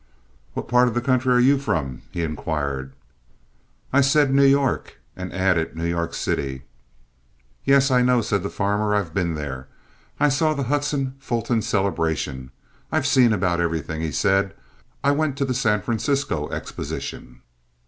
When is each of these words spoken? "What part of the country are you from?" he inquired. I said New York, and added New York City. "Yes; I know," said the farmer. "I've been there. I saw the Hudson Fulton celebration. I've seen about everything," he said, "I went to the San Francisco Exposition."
"What 0.55 0.67
part 0.67 0.87
of 0.87 0.95
the 0.95 1.01
country 1.01 1.31
are 1.31 1.37
you 1.39 1.59
from?" 1.59 2.01
he 2.09 2.23
inquired. 2.23 2.93
I 3.93 4.01
said 4.01 4.33
New 4.33 4.43
York, 4.47 4.95
and 5.15 5.31
added 5.31 5.75
New 5.75 5.85
York 5.85 6.15
City. 6.15 6.63
"Yes; 7.65 7.91
I 7.91 8.01
know," 8.01 8.21
said 8.21 8.41
the 8.41 8.49
farmer. 8.49 8.95
"I've 8.95 9.13
been 9.13 9.35
there. 9.35 9.67
I 10.19 10.29
saw 10.29 10.55
the 10.55 10.63
Hudson 10.63 11.13
Fulton 11.19 11.61
celebration. 11.61 12.49
I've 12.91 13.05
seen 13.05 13.31
about 13.31 13.61
everything," 13.61 14.01
he 14.01 14.11
said, 14.11 14.55
"I 15.03 15.11
went 15.11 15.37
to 15.37 15.45
the 15.45 15.53
San 15.53 15.83
Francisco 15.83 16.49
Exposition." 16.49 17.43